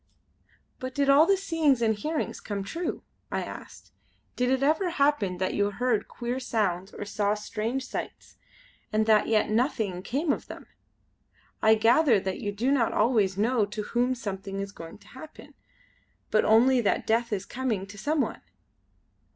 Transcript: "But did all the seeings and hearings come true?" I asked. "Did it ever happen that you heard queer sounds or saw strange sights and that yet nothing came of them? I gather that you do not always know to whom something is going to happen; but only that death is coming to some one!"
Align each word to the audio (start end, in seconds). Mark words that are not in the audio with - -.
"But 0.79 0.95
did 0.95 1.09
all 1.11 1.27
the 1.27 1.37
seeings 1.37 1.79
and 1.79 1.93
hearings 1.93 2.39
come 2.39 2.63
true?" 2.63 3.03
I 3.31 3.43
asked. 3.43 3.91
"Did 4.35 4.49
it 4.49 4.63
ever 4.63 4.89
happen 4.89 5.37
that 5.37 5.53
you 5.53 5.69
heard 5.69 6.07
queer 6.07 6.39
sounds 6.39 6.91
or 6.91 7.05
saw 7.05 7.35
strange 7.35 7.85
sights 7.85 8.37
and 8.91 9.05
that 9.05 9.27
yet 9.27 9.51
nothing 9.51 10.01
came 10.01 10.33
of 10.33 10.47
them? 10.47 10.65
I 11.61 11.75
gather 11.75 12.19
that 12.19 12.39
you 12.39 12.51
do 12.51 12.71
not 12.71 12.93
always 12.93 13.37
know 13.37 13.63
to 13.67 13.83
whom 13.83 14.15
something 14.15 14.59
is 14.59 14.71
going 14.71 14.97
to 14.97 15.07
happen; 15.09 15.53
but 16.31 16.45
only 16.45 16.81
that 16.81 17.05
death 17.05 17.31
is 17.31 17.45
coming 17.45 17.85
to 17.85 17.95
some 17.95 18.21
one!" 18.21 18.41